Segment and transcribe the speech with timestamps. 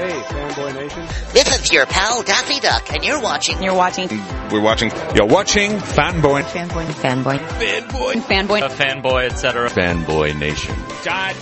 [0.00, 1.06] Hey, Fanboy Nation.
[1.34, 3.62] This is your pal Daffy Duck, and you're watching.
[3.62, 4.08] You're watching.
[4.50, 4.90] We're watching.
[5.14, 6.42] You're watching Fanboy.
[6.44, 6.86] Fanboy.
[6.86, 7.36] Fanboy.
[7.36, 8.12] Fanboy.
[8.22, 8.62] Fanboy.
[8.62, 9.68] A fanboy, etc.
[9.68, 10.74] Fanboy Nation.
[11.04, 11.36] God,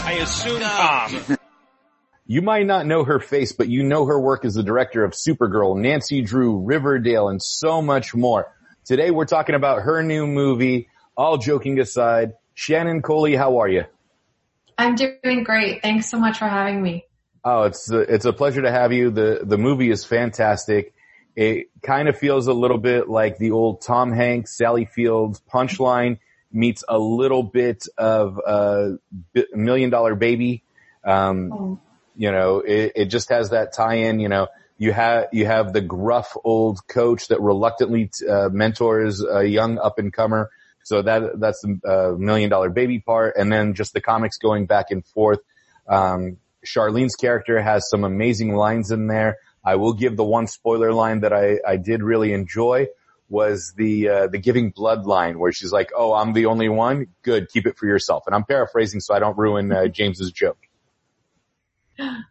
[0.00, 1.38] I assume Tom.
[2.26, 5.12] You might not know her face, but you know her work as the director of
[5.12, 8.52] Supergirl, Nancy Drew, Riverdale, and so much more.
[8.84, 10.88] Today we're talking about her new movie.
[11.16, 13.84] All joking aside, Shannon Kohli, how are you?
[14.76, 15.82] I'm doing great.
[15.82, 17.04] Thanks so much for having me.
[17.44, 19.10] Oh, it's a, it's a pleasure to have you.
[19.10, 20.92] The the movie is fantastic.
[21.36, 26.18] It kind of feels a little bit like the old Tom Hanks, Sally Fields punchline
[26.52, 28.98] meets a little bit of a
[29.54, 30.64] Million Dollar Baby.
[31.04, 31.78] Um, Oh.
[32.16, 34.18] you know, it, it just has that tie-in.
[34.20, 39.44] You know, you have you have the gruff old coach that reluctantly uh, mentors a
[39.44, 40.50] young up and comer.
[40.82, 44.66] So that that's the uh, Million Dollar Baby part, and then just the comics going
[44.66, 45.38] back and forth.
[45.88, 49.36] Um, Charlene's character has some amazing lines in there.
[49.64, 52.88] I will give the one spoiler line that I, I did really enjoy
[53.30, 57.06] was the uh, the giving blood line where she's like, "Oh, I'm the only one.
[57.22, 60.58] Good, keep it for yourself." And I'm paraphrasing so I don't ruin uh, James's joke.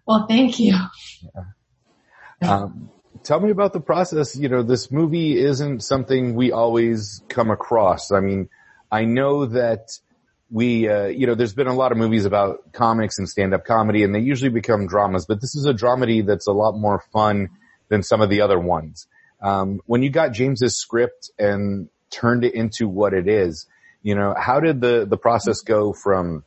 [0.05, 0.75] Well, thank you.
[2.41, 2.89] Um,
[3.23, 4.35] tell me about the process.
[4.35, 8.11] You know, this movie isn't something we always come across.
[8.11, 8.50] I mean,
[8.91, 10.00] I know that
[10.52, 14.03] we, uh, you know, there's been a lot of movies about comics and stand-up comedy
[14.03, 17.50] and they usually become dramas, but this is a dramedy that's a lot more fun
[17.89, 19.08] than some of the other ones.
[19.41, 23.67] Um, when you got James's script and turned it into what it is,
[24.02, 26.44] you know, how did the, the process go from,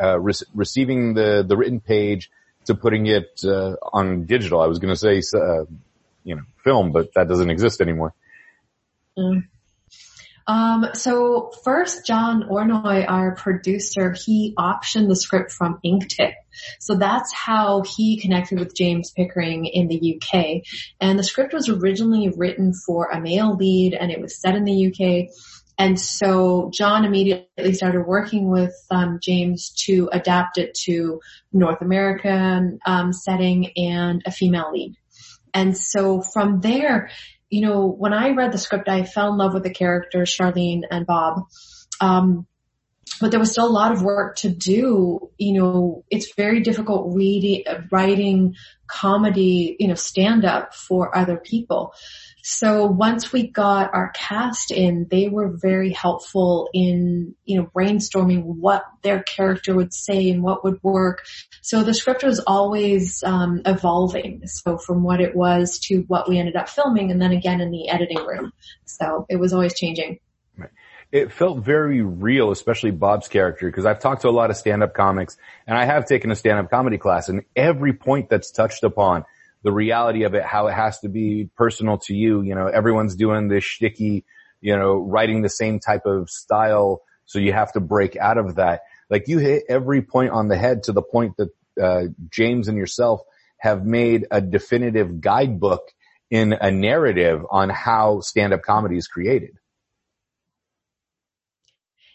[0.00, 2.30] uh, re- receiving the, the written page
[2.66, 4.60] to putting it, uh, on digital?
[4.60, 5.64] I was going to say, uh,
[6.24, 8.12] you know, film, but that doesn't exist anymore.
[10.46, 16.34] Um, so first, John Ornoy, our producer, he optioned the script from Inktip.
[16.80, 20.62] So that's how he connected with James Pickering in the UK.
[21.00, 24.64] And the script was originally written for a male lead and it was set in
[24.64, 25.34] the UK.
[25.76, 31.20] And so John immediately started working with um, James to adapt it to
[31.52, 34.94] North American um, setting and a female lead.
[35.52, 37.10] And so from there,
[37.54, 40.82] you know, when I read the script, I fell in love with the characters, Charlene
[40.90, 41.44] and Bob.
[42.00, 42.48] Um,
[43.20, 45.30] but there was still a lot of work to do.
[45.38, 48.56] You know, it's very difficult reading, writing
[48.88, 51.94] comedy, you know, stand up for other people.
[52.46, 58.42] So once we got our cast in, they were very helpful in, you know, brainstorming
[58.44, 61.24] what their character would say and what would work.
[61.62, 64.46] So the script was always um, evolving.
[64.46, 67.70] So from what it was to what we ended up filming and then again in
[67.70, 68.52] the editing room.
[68.84, 70.18] So it was always changing.
[71.12, 74.92] it felt very real, especially Bob's character, because I've talked to a lot of stand-up
[74.92, 79.24] comics, and I have taken a stand-up comedy class, and every point that's touched upon,
[79.64, 83.16] the reality of it, how it has to be personal to you, you know, everyone's
[83.16, 84.22] doing this shticky,
[84.60, 88.56] you know, writing the same type of style, so you have to break out of
[88.56, 88.82] that.
[89.10, 91.48] Like you hit every point on the head to the point that
[91.82, 93.22] uh, James and yourself
[93.58, 95.90] have made a definitive guidebook
[96.30, 99.56] in a narrative on how stand-up comedy is created.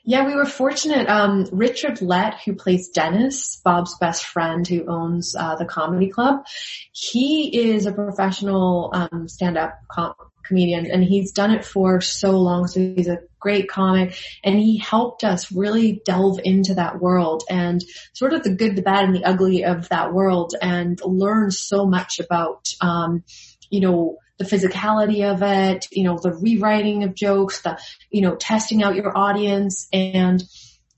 [0.09, 1.07] Yeah, we were fortunate.
[1.07, 6.47] Um, Richard Lett, who plays Dennis, Bob's best friend who owns uh, the comedy club,
[6.93, 12.65] he is a professional um, stand-up com- comedian, and he's done it for so long.
[12.65, 17.79] So he's a great comic, and he helped us really delve into that world and
[18.13, 21.85] sort of the good, the bad, and the ugly of that world, and learn so
[21.85, 23.23] much about, um,
[23.69, 27.77] you know, the physicality of it, you know, the rewriting of jokes, the,
[28.09, 29.88] you know, testing out your audience.
[29.91, 30.41] And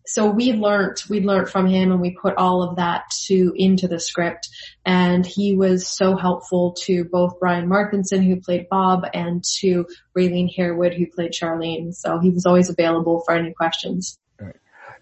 [0.06, 3.88] so we learned, we learned from him and we put all of that to, into
[3.88, 4.50] the script.
[4.86, 9.88] And he was so helpful to both Brian Markinson, who played Bob, and to
[10.18, 11.96] Raylene Harewood, who played Charlene.
[11.96, 14.20] So he was always available for any questions.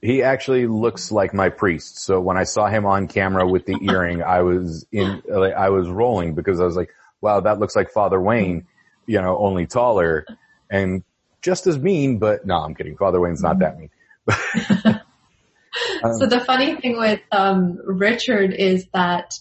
[0.01, 1.99] He actually looks like my priest.
[1.99, 5.89] So when I saw him on camera with the earring, I was in, I was
[5.89, 6.89] rolling because I was like,
[7.21, 8.67] wow, that looks like Father Wayne,
[9.05, 10.25] you know, only taller
[10.69, 11.03] and
[11.41, 12.97] just as mean, but no, I'm kidding.
[12.97, 13.89] Father Wayne's not that mean.
[14.29, 19.33] so the funny thing with um, Richard is that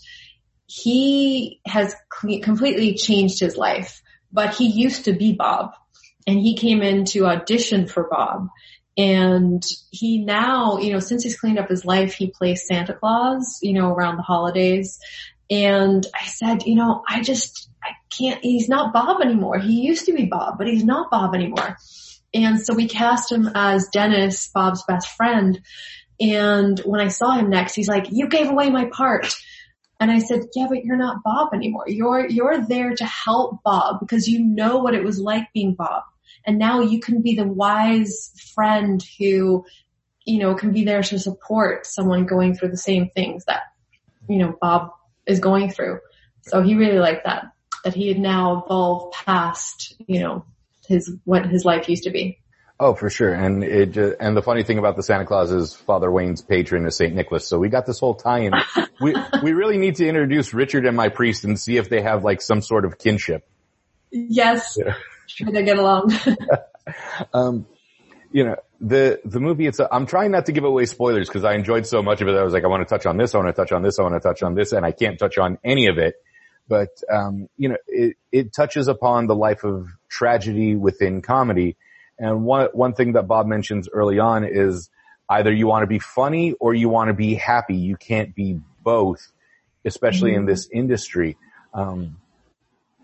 [0.67, 4.03] he has completely changed his life,
[4.33, 5.73] but he used to be Bob
[6.27, 8.49] and he came in to audition for Bob.
[8.97, 13.61] And he now, you know, since he's cleaned up his life, he plays Santa Claus,
[13.63, 14.99] you know, around the holidays.
[15.49, 19.59] And I said, you know, I just, I can't, he's not Bob anymore.
[19.59, 21.77] He used to be Bob, but he's not Bob anymore.
[22.35, 25.61] And so we cast him as Dennis, Bob's best friend.
[26.21, 29.33] And when I saw him next, he's like, you gave away my part.
[30.01, 31.85] And I said, yeah, but you're not Bob anymore.
[31.89, 36.03] You're, you're there to help Bob because you know what it was like being Bob.
[36.47, 39.65] And now you can be the wise friend who,
[40.25, 43.63] you know, can be there to support someone going through the same things that,
[44.29, 44.91] you know, Bob
[45.27, 45.99] is going through.
[46.43, 47.47] So he really liked that,
[47.89, 50.45] that he had now evolved past, you know,
[50.87, 52.39] his, what his life used to be.
[52.79, 53.33] Oh, for sure.
[53.33, 56.97] And it, and the funny thing about the Santa Claus is Father Wayne's patron is
[56.97, 57.15] St.
[57.15, 57.47] Nicholas.
[57.47, 58.53] So we got this whole tie-in.
[59.01, 62.25] we, we really need to introduce Richard and my priest and see if they have
[62.25, 63.49] like some sort of kinship.
[64.11, 64.77] Yes.
[64.79, 64.95] Yeah.
[65.27, 66.13] Sure they get along.
[67.33, 67.67] um,
[68.31, 71.45] you know, the, the movie, it's, a, I'm trying not to give away spoilers because
[71.45, 72.37] I enjoyed so much of it.
[72.37, 73.35] I was like, I want to touch on this.
[73.35, 73.99] I want to touch on this.
[73.99, 74.73] I want to touch on this.
[74.73, 76.17] And I can't touch on any of it.
[76.69, 81.77] But, um, you know, it, it touches upon the life of tragedy within comedy
[82.19, 84.91] and one, one thing that Bob mentions early on is
[85.29, 87.77] either you want to be funny or you want to be happy.
[87.77, 89.31] You can't be both,
[89.85, 90.41] especially mm-hmm.
[90.41, 91.37] in this industry.
[91.73, 92.17] Um,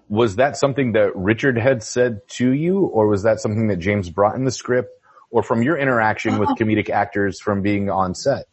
[0.08, 4.10] was that something that Richard had said to you or was that something that James
[4.10, 4.90] brought in the script
[5.30, 8.46] or from your interaction with comedic actors from being on set?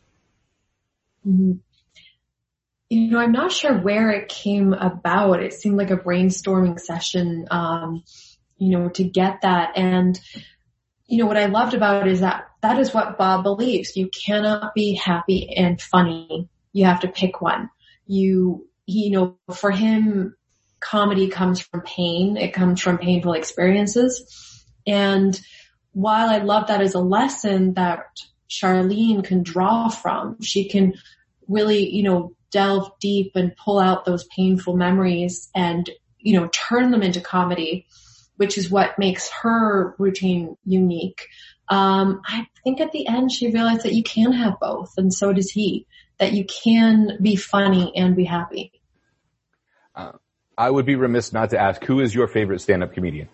[1.28, 1.54] Mm-hmm.
[2.92, 5.42] You know, I'm not sure where it came about.
[5.42, 8.04] It seemed like a brainstorming session, um,
[8.58, 9.78] you know, to get that.
[9.78, 10.20] And
[11.08, 13.96] you know, what I loved about it is that that is what Bob believes.
[13.96, 16.50] You cannot be happy and funny.
[16.74, 17.70] You have to pick one.
[18.08, 20.36] You, you know, for him,
[20.82, 22.36] comedy comes from pain.
[22.36, 24.66] It comes from painful experiences.
[24.86, 25.40] And
[25.94, 28.06] while I love that as a lesson that
[28.50, 30.96] Charlene can draw from, she can
[31.48, 35.90] really, you know, delve deep and pull out those painful memories and,
[36.20, 37.88] you know, turn them into comedy
[38.42, 41.28] which is what makes her routine unique.
[41.70, 45.32] Um, I think at the end she realized that you can have both, and so
[45.32, 45.86] does he.
[46.18, 48.72] That you can be funny and be happy.
[49.94, 50.14] Uh,
[50.58, 53.30] I would be remiss not to ask who is your favorite stand-up comedian.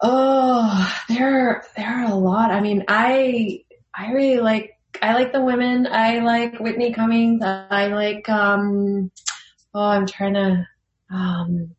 [0.00, 2.50] Oh, there, there are a lot.
[2.50, 3.62] I mean, I,
[3.94, 5.86] I really like, I like the women.
[5.86, 7.42] I like Whitney Cummings.
[7.42, 9.10] I like, um,
[9.74, 10.66] oh, I'm trying to,
[11.10, 11.74] um,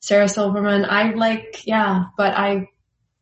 [0.00, 0.84] Sarah Silverman.
[0.84, 2.68] I like, yeah, but I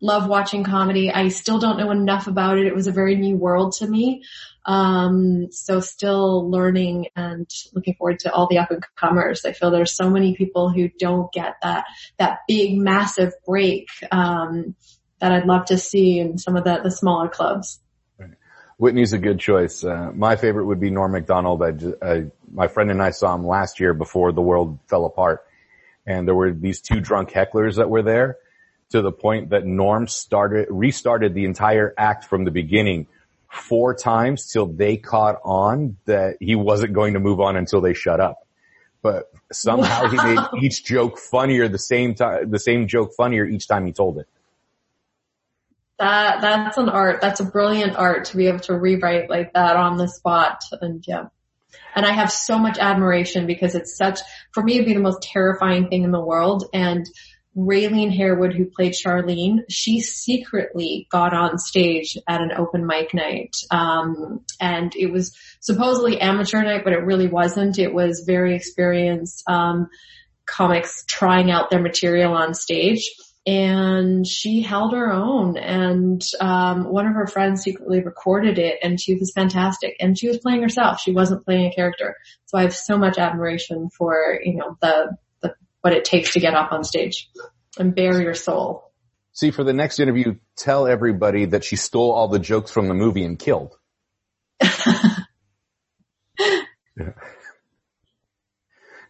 [0.01, 1.11] love watching comedy.
[1.11, 2.67] I still don't know enough about it.
[2.67, 4.25] It was a very new world to me.
[4.65, 9.45] Um, so still learning and looking forward to all the up and comers.
[9.45, 11.85] I feel there's so many people who don't get that,
[12.19, 14.75] that big massive break, um,
[15.21, 17.81] that I'd love to see in some of the, the smaller clubs.
[18.83, 19.85] Whitney's a good choice.
[19.85, 21.63] Uh, my favorite would be Norm Macdonald.
[21.63, 21.73] I,
[22.05, 25.45] I, my friend and I saw him last year before the world fell apart
[26.05, 28.39] and there were these two drunk hecklers that were there
[28.91, 33.07] to the point that Norm started, restarted the entire act from the beginning
[33.49, 37.95] four times till they caught on that he wasn't going to move on until they
[37.95, 38.49] shut up.
[39.01, 43.69] But somehow he made each joke funnier the same time, the same joke funnier each
[43.69, 44.27] time he told it.
[46.03, 47.21] That, that's an art.
[47.21, 50.65] That's a brilliant art to be able to rewrite like that on the spot.
[50.81, 51.27] And yeah.
[51.95, 54.19] And I have so much admiration because it's such,
[54.53, 56.65] for me, it'd be the most terrifying thing in the world.
[56.75, 57.09] And
[57.57, 63.55] Raylene Harewood, who played Charlene, she secretly got on stage at an open mic night.
[63.71, 67.79] Um, and it was supposedly amateur night, but it really wasn't.
[67.79, 69.89] It was very experienced, um,
[70.47, 73.09] comics trying out their material on stage
[73.47, 79.01] and she held her own and um, one of her friends secretly recorded it and
[79.01, 81.01] she was fantastic and she was playing herself.
[81.01, 82.17] She wasn't playing a character.
[82.47, 86.41] So i have so much admiration for you know the, the what it takes to
[86.41, 87.31] get up on stage
[87.79, 88.93] and bare your soul.
[89.33, 92.95] See for the next interview tell everybody that she stole all the jokes from the
[92.95, 93.77] movie and killed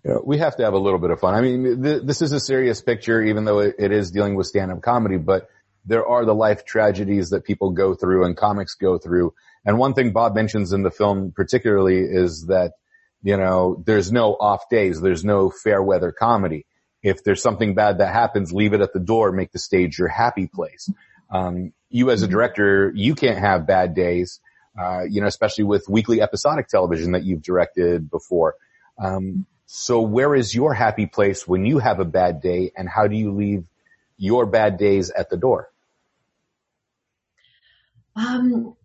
[0.05, 1.35] you know, we have to have a little bit of fun.
[1.35, 4.47] I mean, th- this is a serious picture, even though it, it is dealing with
[4.47, 5.49] stand-up comedy, but
[5.85, 9.35] there are the life tragedies that people go through and comics go through.
[9.65, 12.73] And one thing Bob mentions in the film particularly is that,
[13.23, 15.01] you know, there's no off days.
[15.01, 16.67] There's no fair weather comedy.
[17.03, 20.09] If there's something bad that happens, leave it at the door, make the stage your
[20.09, 20.89] happy place.
[21.31, 24.41] Um, you as a director, you can't have bad days,
[24.81, 28.55] uh, you know, especially with weekly episodic television that you've directed before.
[28.99, 33.07] Um, so where is your happy place when you have a bad day and how
[33.07, 33.65] do you leave
[34.19, 35.71] your bad days at the door?
[38.15, 38.77] Um,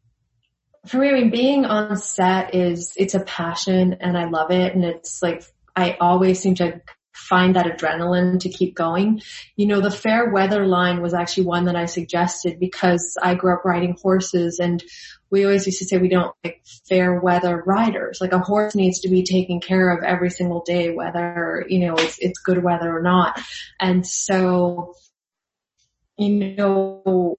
[0.86, 4.74] for me, I mean, being on set is, it's a passion and I love it.
[4.74, 5.44] And it's like,
[5.75, 6.79] I always seem to
[7.18, 9.22] find that adrenaline to keep going.
[9.56, 13.54] You know, the fair weather line was actually one that I suggested because I grew
[13.54, 14.84] up riding horses and
[15.30, 18.20] we always used to say we don't like fair weather riders.
[18.22, 21.96] Like a horse needs to be taken care of every single day, whether, you know,
[21.96, 23.42] it's, it's good weather or not.
[23.80, 24.94] And so,
[26.18, 27.38] you know,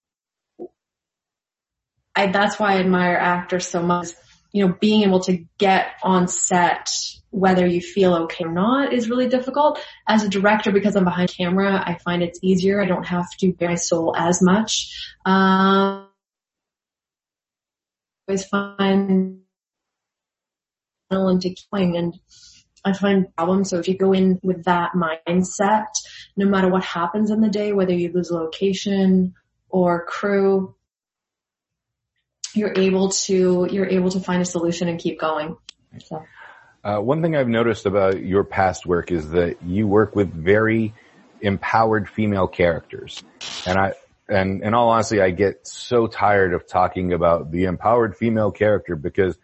[2.15, 4.09] I, that's why I admire actors so much.
[4.53, 6.89] You know, being able to get on set
[7.31, 9.79] whether you feel okay or not is really difficult.
[10.07, 12.81] As a director, because I'm behind camera, I find it's easier.
[12.81, 15.13] I don't have to bare my soul as much.
[15.27, 16.09] Um,
[18.27, 19.41] always find
[21.11, 22.15] into killing and
[22.85, 23.71] I find problems.
[23.71, 25.87] So if you go in with that mindset,
[26.37, 29.35] no matter what happens in the day, whether you lose location
[29.69, 30.75] or crew,
[32.59, 35.57] you're able to, you're able to find a solution and keep going.
[35.99, 36.25] So.
[36.85, 40.95] Uh, one thing I've noticed about your past work is that you work with very
[41.41, 43.23] empowered female characters.
[43.67, 43.93] And I,
[44.29, 48.97] and in all honesty, I get so tired of talking about the empowered female character
[48.97, 49.39] because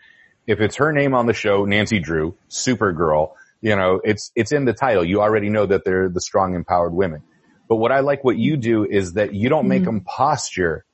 [0.47, 4.67] if it's her name on the show, Nancy Drew, Supergirl, you know, it's, it's in
[4.67, 5.05] the title.
[5.05, 7.23] You already know that they're the strong empowered women.
[7.69, 9.97] But what I like what you do is that you don't make mm-hmm.
[9.97, 10.85] them posture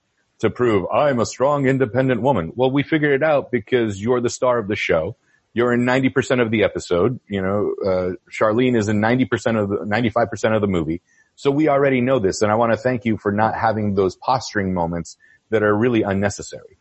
[0.40, 2.52] to prove I'm a strong independent woman.
[2.54, 5.16] Well, we figured it out because you're the star of the show
[5.52, 7.18] you're in 90% of the episode.
[7.28, 11.02] You know, uh, Charlene is in 90% of the, 95% of the movie.
[11.34, 14.16] So we already know this and I want to thank you for not having those
[14.16, 15.16] posturing moments
[15.50, 16.78] that are really unnecessary.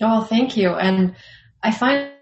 [0.00, 0.70] Oh, thank you.
[0.70, 1.16] And
[1.62, 2.12] I find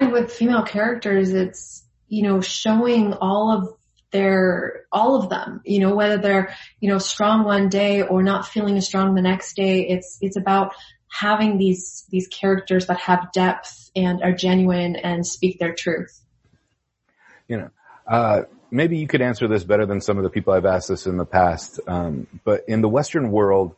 [0.00, 3.74] with female characters, it's, you know, showing all of
[4.12, 8.46] their, all of them, you know, whether they're, you know, strong one day or not
[8.46, 9.88] feeling as strong the next day.
[9.88, 10.74] It's, it's about
[11.10, 16.20] having these these characters that have depth and are genuine and speak their truth.
[17.48, 17.70] You know,
[18.06, 21.06] uh, maybe you could answer this better than some of the people I've asked this
[21.06, 21.80] in the past.
[21.86, 23.74] Um, but in the Western world,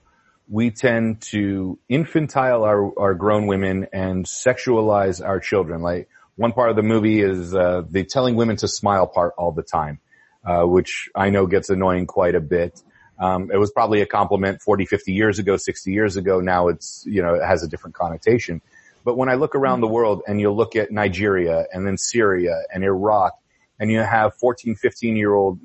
[0.49, 5.81] we tend to infantile our, our grown women and sexualize our children.
[5.81, 9.53] Like one part of the movie is uh, the telling women to smile part all
[9.53, 10.01] the time,
[10.45, 12.83] uh, which I know gets annoying quite a bit.
[13.19, 16.41] Um, it was probably a compliment 40, 50 years ago, 60 years ago.
[16.41, 18.61] Now it's, you know, it has a different connotation.
[19.05, 22.63] But when I look around the world and you look at Nigeria and then Syria
[22.73, 23.33] and Iraq
[23.79, 25.61] and you have 14, 15 year old,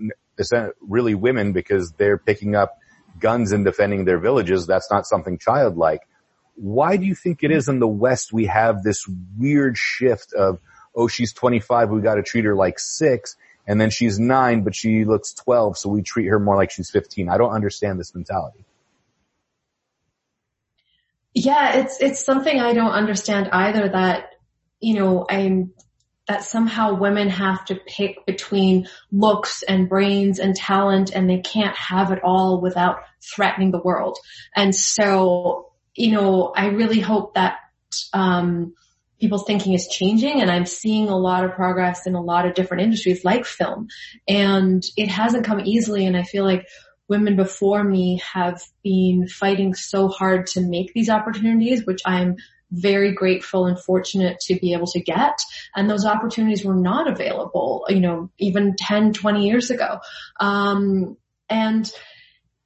[0.82, 2.78] really women because they're picking up
[3.20, 4.68] guns and defending their villages.
[4.68, 6.02] That's not something childlike.
[6.56, 9.06] Why do you think it is in the West we have this
[9.38, 10.60] weird shift of,
[10.96, 13.36] oh, she's 25, we gotta treat her like six,
[13.68, 16.90] and then she's nine, but she looks 12, so we treat her more like she's
[16.90, 17.30] 15.
[17.30, 18.64] I don't understand this mentality.
[21.34, 24.32] Yeah, it's, it's something I don't understand either that,
[24.80, 25.74] you know, I'm,
[26.28, 31.76] that somehow women have to pick between looks and brains and talent and they can't
[31.76, 34.18] have it all without threatening the world.
[34.56, 37.58] And so, you know, I really hope that,
[38.14, 38.74] um,
[39.20, 42.54] people's thinking is changing and I'm seeing a lot of progress in a lot of
[42.54, 43.88] different industries like film
[44.28, 46.68] and it hasn't come easily and I feel like
[47.08, 52.36] women before me have been fighting so hard to make these opportunities, which I'm
[52.70, 55.40] very grateful and fortunate to be able to get.
[55.76, 60.00] And those opportunities were not available, you know, even 10, 20 years ago.
[60.40, 61.18] Um,
[61.50, 61.90] and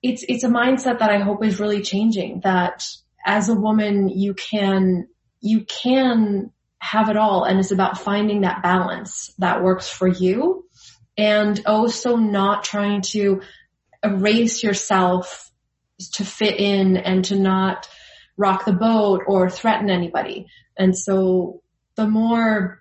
[0.02, 2.84] it's, it's a mindset that I hope is really changing that
[3.24, 5.08] as a woman, you can
[5.42, 10.66] you can have it all and it's about finding that balance that works for you
[11.18, 13.42] and also not trying to
[14.04, 15.52] erase yourself
[16.14, 17.88] to fit in and to not
[18.38, 20.48] rock the boat or threaten anybody.
[20.78, 21.62] And so
[21.96, 22.80] the more,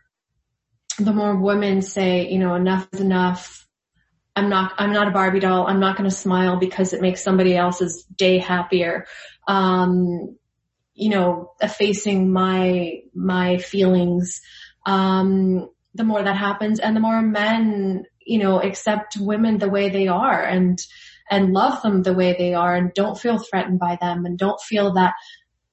[0.99, 3.67] the more women say, you know, enough is enough.
[4.35, 5.67] I'm not, I'm not a Barbie doll.
[5.67, 9.07] I'm not going to smile because it makes somebody else's day happier.
[9.47, 10.39] Um,
[11.01, 14.43] you know, effacing my, my feelings,
[14.85, 19.89] um, the more that happens and the more men, you know, accept women the way
[19.89, 20.79] they are and,
[21.31, 24.61] and love them the way they are and don't feel threatened by them and don't
[24.61, 25.15] feel that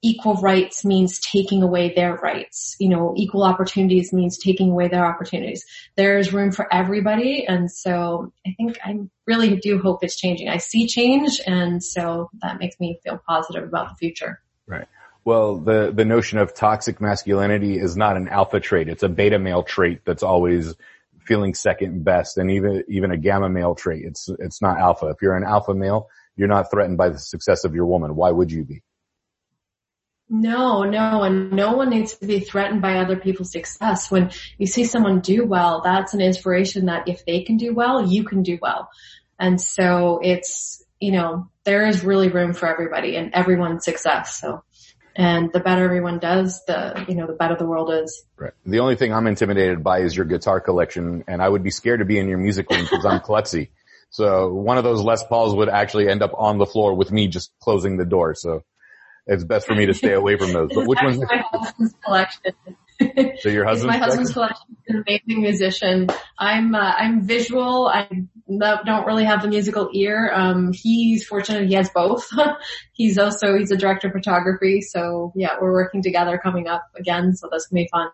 [0.01, 2.77] equal rights means taking away their rights.
[2.79, 5.65] You know, equal opportunities means taking away their opportunities.
[5.97, 7.45] There's room for everybody.
[7.45, 10.47] And so I think I really do hope it's changing.
[10.47, 11.41] I see change.
[11.45, 14.39] And so that makes me feel positive about the future.
[14.67, 14.87] Right.
[15.27, 18.87] Well, the, the notion of toxic masculinity is not an alpha trait.
[18.87, 20.73] It's a beta male trait that's always
[21.19, 24.05] feeling second best and even, even a gamma male trait.
[24.05, 25.07] It's, it's not alpha.
[25.07, 26.07] If you're an alpha male,
[26.37, 28.15] you're not threatened by the success of your woman.
[28.15, 28.83] Why would you be?
[30.29, 34.09] No, no, and no one needs to be threatened by other people's success.
[34.09, 38.09] When you see someone do well, that's an inspiration that if they can do well,
[38.09, 38.87] you can do well.
[39.37, 44.39] And so it's, you know, there is really room for everybody and everyone's success.
[44.39, 44.63] So,
[45.17, 48.23] and the better everyone does, the, you know, the better the world is.
[48.37, 48.53] Right.
[48.67, 51.99] The only thing I'm intimidated by is your guitar collection and I would be scared
[51.99, 53.69] to be in your music room because I'm klutzy.
[54.11, 57.27] So one of those Les Pauls would actually end up on the floor with me
[57.27, 58.35] just closing the door.
[58.35, 58.63] So
[59.25, 60.69] it's best for me to stay away from those.
[60.73, 61.43] But which one's my
[62.05, 62.53] collection?
[63.39, 66.09] So your husband's my husband's collection is an amazing musician.
[66.37, 67.87] I'm uh, I'm visual.
[67.87, 68.07] I
[68.49, 70.31] don't really have the musical ear.
[70.33, 72.27] Um, he's fortunate he has both.
[72.93, 74.81] he's also he's a director of photography.
[74.81, 77.35] So yeah, we're working together coming up again.
[77.35, 78.09] So that's gonna be fun.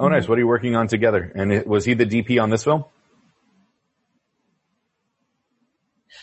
[0.00, 0.26] Oh, nice.
[0.26, 1.30] What are you working on together?
[1.34, 2.84] And it, was he the DP on this film?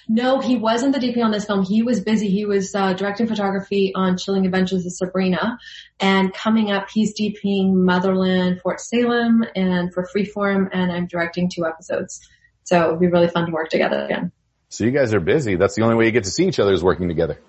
[0.07, 1.63] No, he wasn't the DP on this film.
[1.63, 2.29] He was busy.
[2.29, 5.57] He was uh, directing photography on Chilling Adventures of Sabrina,
[5.99, 11.65] and coming up, he's DPing Motherland, Fort Salem, and for Freeform, and I'm directing two
[11.65, 12.27] episodes.
[12.63, 14.31] So it'd be really fun to work together again.
[14.69, 15.55] So you guys are busy.
[15.55, 17.39] That's the only way you get to see each other is working together.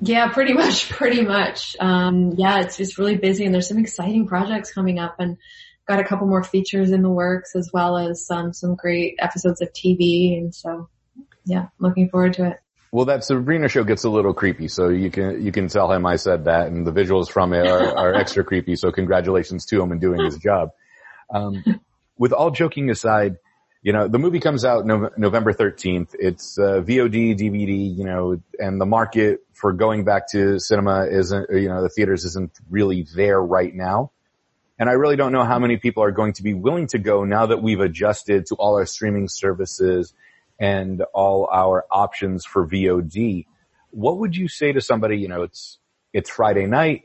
[0.00, 1.76] Yeah, pretty much, pretty much.
[1.78, 5.36] Um, yeah, it's just really busy, and there's some exciting projects coming up, and
[5.90, 9.60] got a couple more features in the works as well as um, some great episodes
[9.60, 10.38] of TV.
[10.38, 10.88] And so,
[11.44, 12.60] yeah, looking forward to it.
[12.92, 16.04] Well, that Sabrina show gets a little creepy, so you can you can tell him
[16.06, 18.74] I said that, and the visuals from it are, are extra creepy.
[18.74, 20.70] So congratulations to him in doing his job.
[21.32, 21.62] Um,
[22.18, 23.36] with all joking aside,
[23.82, 26.16] you know the movie comes out no, November thirteenth.
[26.18, 31.48] It's uh, VOD, DVD, you know, and the market for going back to cinema isn't,
[31.50, 34.10] you know, the theaters isn't really there right now.
[34.80, 37.24] And I really don't know how many people are going to be willing to go
[37.24, 40.14] now that we've adjusted to all our streaming services
[40.58, 43.44] and all our options for VOD.
[43.90, 45.76] What would you say to somebody, you know, it's,
[46.14, 47.02] it's Friday night.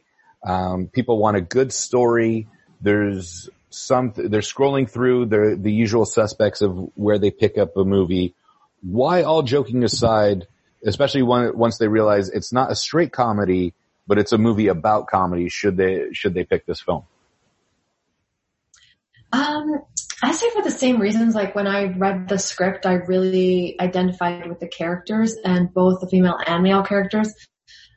[0.47, 2.47] Um, people want a good story.
[2.79, 7.83] There's some, they're scrolling through the, the usual suspects of where they pick up a
[7.83, 8.35] movie.
[8.83, 10.47] Why all joking aside,
[10.85, 13.73] especially when, once they realize it's not a straight comedy,
[14.07, 17.03] but it's a movie about comedy, should they, should they pick this film?
[19.35, 19.81] Um,
[20.23, 24.47] I say for the same reasons, like when I read the script, I really identified
[24.47, 27.33] with the characters and both the female and male characters.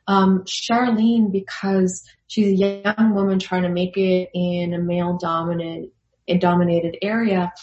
[0.05, 5.91] Um, Charlene, because she's a young woman trying to make it in a male dominant,
[6.39, 7.53] dominated area.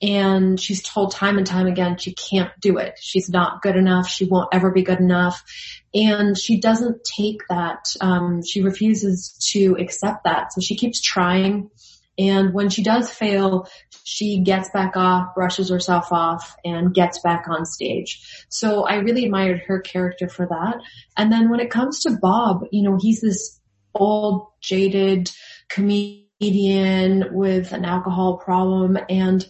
[0.00, 2.98] And she's told time and time again she can't do it.
[3.00, 4.06] She's not good enough.
[4.06, 5.42] She won't ever be good enough.
[5.92, 7.86] And she doesn't take that.
[8.00, 10.52] Um, she refuses to accept that.
[10.52, 11.70] So she keeps trying
[12.18, 13.68] and when she does fail,
[14.04, 18.46] she gets back off, brushes herself off, and gets back on stage.
[18.48, 20.76] So I really admired her character for that.
[21.16, 23.60] And then when it comes to Bob, you know, he's this
[23.94, 25.30] old, jaded
[25.68, 29.46] comedian with an alcohol problem and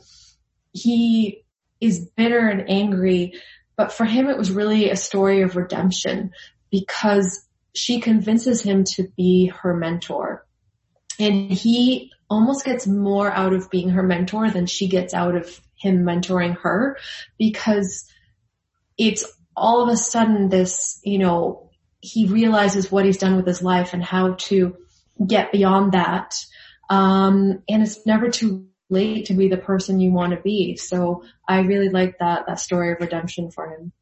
[0.73, 1.45] he
[1.81, 3.35] is bitter and angry.
[3.77, 6.31] But for him, it was really a story of redemption
[6.71, 10.47] because she convinces him to be her mentor.
[11.19, 15.61] And he almost gets more out of being her mentor than she gets out of
[15.77, 16.97] him mentoring her
[17.39, 18.11] because
[18.99, 19.25] it's
[19.57, 23.95] all of a sudden this, you know, he realizes what he's done with his life
[23.95, 24.77] and how to
[25.25, 26.35] get beyond that.
[26.91, 30.77] Um, and it's never too late to be the person you want to be.
[30.77, 33.93] So I really like that, that story of redemption for him.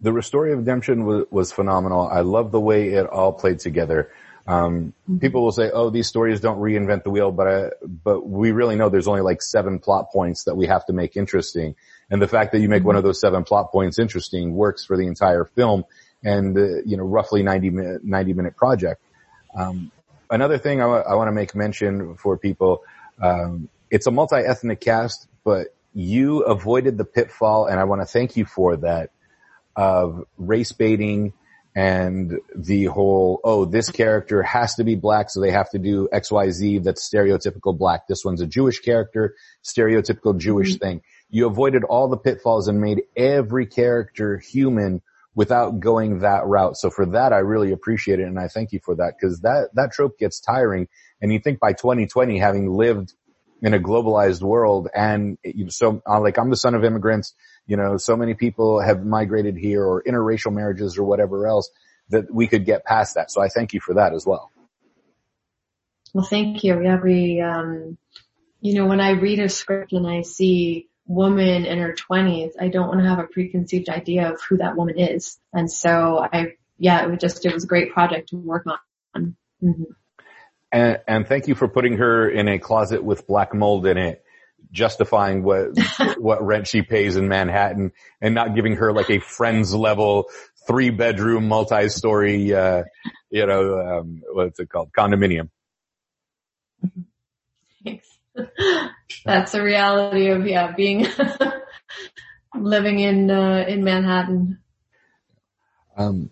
[0.00, 2.08] The story of redemption was, was phenomenal.
[2.08, 4.10] I love the way it all played together.
[4.48, 5.18] Um, mm-hmm.
[5.18, 8.76] people will say, "Oh, these stories don't reinvent the wheel," but uh, but we really
[8.76, 11.74] know there's only like seven plot points that we have to make interesting,
[12.10, 12.88] and the fact that you make mm-hmm.
[12.88, 15.84] one of those seven plot points interesting works for the entire film
[16.24, 19.00] and uh, you know roughly 90 minute 90 minute project.
[19.54, 19.90] Um,
[20.30, 22.82] another thing I, w- I want to make mention for people,
[23.22, 28.06] um, it's a multi ethnic cast, but you avoided the pitfall, and I want to
[28.06, 29.10] thank you for that
[29.74, 31.32] of race baiting
[31.76, 36.08] and the whole, oh, this character has to be black, so they have to do
[36.10, 38.08] XYZ that's stereotypical black.
[38.08, 40.84] This one's a Jewish character, stereotypical Jewish mm-hmm.
[40.84, 41.02] thing.
[41.28, 45.02] You avoided all the pitfalls and made every character human
[45.34, 46.78] without going that route.
[46.78, 48.26] So for that, I really appreciate it.
[48.26, 50.88] And I thank you for that because that, that trope gets tiring.
[51.20, 53.12] And you think by 2020, having lived
[53.60, 57.34] in a globalized world and so uh, like I'm the son of immigrants,
[57.66, 61.70] you know, so many people have migrated here or interracial marriages or whatever else
[62.10, 63.30] that we could get past that.
[63.30, 64.50] So I thank you for that as well.
[66.14, 66.80] Well, thank you.
[66.82, 67.98] Yeah, we, um,
[68.60, 72.68] you know, when I read a script and I see woman in her twenties, I
[72.68, 75.38] don't want to have a preconceived idea of who that woman is.
[75.52, 79.36] And so I yeah, it was just, it was a great project to work on.
[79.62, 79.84] Mm-hmm.
[80.70, 84.22] And, and thank you for putting her in a closet with black mold in it,
[84.70, 85.70] justifying what,
[86.18, 90.26] what rent she pays in Manhattan and not giving her like a friends level
[90.66, 92.84] three bedroom multi-story, uh,
[93.30, 94.92] you know, um, what's it called?
[94.92, 95.50] Condominium.
[97.84, 98.18] Thanks.
[99.24, 101.06] That's the reality of, yeah, being,
[102.54, 104.58] living in, uh, in Manhattan.
[105.96, 106.30] Um,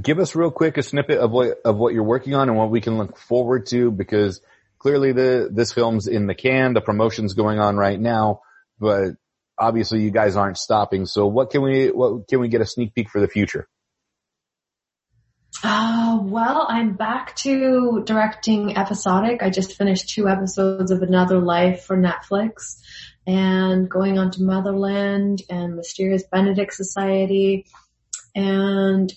[0.00, 2.70] give us real quick a snippet of what, of what you're working on and what
[2.70, 4.40] we can look forward to because
[4.80, 8.40] clearly the, this film's in the can, the promotion's going on right now,
[8.78, 9.12] but
[9.58, 11.06] obviously you guys aren't stopping.
[11.06, 13.68] So what can we, what can we get a sneak peek for the future?
[15.62, 19.42] Uh, well, I'm back to directing episodic.
[19.42, 22.80] I just finished two episodes of Another Life for Netflix
[23.26, 27.66] and going on to Motherland and Mysterious Benedict Society
[28.34, 29.12] and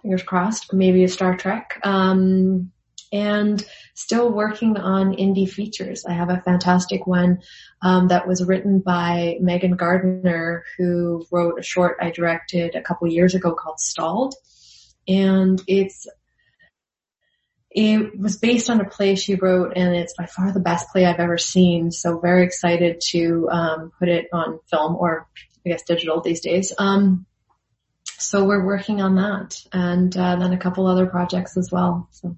[0.00, 1.78] fingers crossed, maybe a Star Trek.
[1.84, 2.72] Um,
[3.12, 6.04] and still working on indie features.
[6.04, 7.40] I have a fantastic one
[7.82, 13.08] um, that was written by Megan Gardner, who wrote a short I directed a couple
[13.08, 14.34] years ago called Stalled,
[15.06, 16.06] and it's
[17.70, 21.04] it was based on a play she wrote, and it's by far the best play
[21.04, 21.90] I've ever seen.
[21.90, 25.28] So very excited to um, put it on film or
[25.64, 26.72] I guess digital these days.
[26.78, 27.26] Um,
[28.04, 32.08] so we're working on that, and uh, then a couple other projects as well.
[32.12, 32.36] So.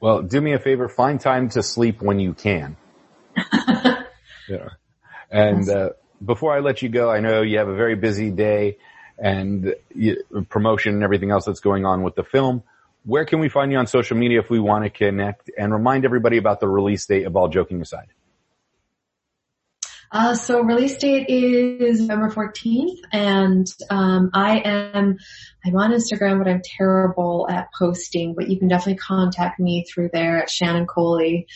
[0.00, 2.76] Well, do me a favor, find time to sleep when you can.
[4.48, 4.68] yeah.
[5.30, 5.90] And, uh,
[6.24, 8.78] before I let you go, I know you have a very busy day
[9.18, 10.16] and you,
[10.48, 12.62] promotion and everything else that's going on with the film.
[13.04, 16.04] Where can we find you on social media if we want to connect and remind
[16.04, 18.08] everybody about the release date of All Joking Aside?
[20.10, 25.18] Uh, so release date is November 14th and, um, I am,
[25.64, 30.10] I'm on Instagram, but I'm terrible at posting, but you can definitely contact me through
[30.12, 31.46] there at Shannon Kohli.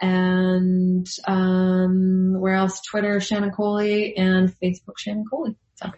[0.00, 2.80] And, um, where else?
[2.80, 5.54] Twitter, Shannon Kohli and Facebook, Shannon Kohli.
[5.76, 5.92] So.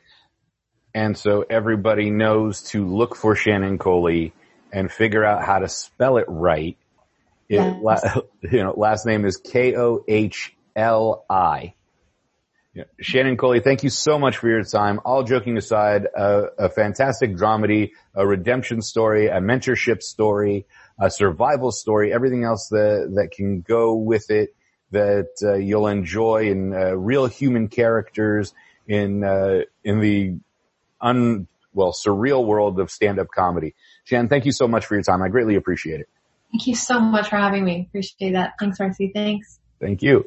[0.94, 4.32] And so everybody knows to look for Shannon Kohli
[4.70, 6.76] and figure out how to spell it right.
[7.48, 8.18] It, yes.
[8.42, 11.74] you know, last name is K-O-H L-I.
[12.72, 12.84] Yeah.
[13.00, 15.00] Shannon Kohli, thank you so much for your time.
[15.04, 20.66] All joking aside, uh, a fantastic dramedy, a redemption story, a mentorship story,
[20.98, 24.54] a survival story, everything else that, that can go with it
[24.92, 28.54] that uh, you'll enjoy in uh, real human characters
[28.86, 30.36] in uh, in the
[31.00, 33.74] un well surreal world of stand up comedy.
[34.04, 35.22] Shannon, thank you so much for your time.
[35.22, 36.08] I greatly appreciate it.
[36.52, 37.86] Thank you so much for having me.
[37.88, 38.54] Appreciate that.
[38.58, 39.12] Thanks, Marcy.
[39.14, 39.60] Thanks.
[39.80, 40.24] Thank you.